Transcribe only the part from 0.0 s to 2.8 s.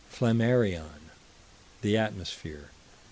Flammarion, The Atmosphere, p.